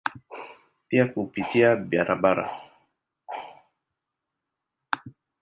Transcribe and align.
Pia 0.87 1.05
kupitia 1.07 1.69
barabara. 1.89 2.45